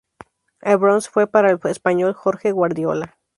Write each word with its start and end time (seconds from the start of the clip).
El 0.61 0.77
bronce 0.79 1.11
fue 1.11 1.27
para 1.27 1.51
el 1.51 1.59
español 1.65 2.13
Jorge 2.15 2.51
Guardiola. 2.51 3.19